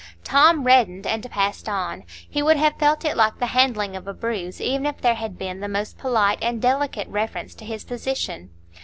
Tom 0.23 0.63
reddened 0.63 1.05
and 1.05 1.29
passed 1.29 1.69
on; 1.69 2.05
he 2.27 2.41
would 2.41 2.57
have 2.57 2.77
felt 2.79 3.05
it 3.05 3.15
like 3.15 3.37
the 3.37 3.45
handling 3.53 3.95
of 3.95 4.07
a 4.07 4.15
bruise, 4.15 4.59
even 4.59 4.87
if 4.87 4.99
there 4.99 5.13
had 5.13 5.37
been 5.37 5.59
the 5.59 5.67
most 5.69 5.99
polite 5.99 6.39
and 6.41 6.59
delicate 6.59 7.07
reference 7.07 7.53
to 7.53 7.65
his 7.65 7.83
position. 7.83 8.49